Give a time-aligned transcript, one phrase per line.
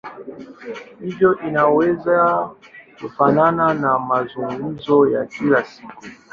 [0.99, 2.49] Hivyo inaweza
[3.01, 5.93] kufanana na mazungumzo ya kila siku.